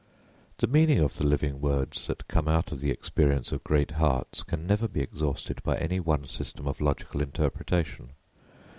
[0.57, 4.41] The meaning of the living words that come out of the experiences of great hearts
[4.41, 8.09] can never be exhausted by any one system of logical interpretation.